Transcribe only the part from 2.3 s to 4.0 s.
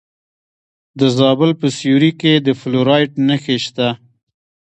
د فلورایټ نښې شته.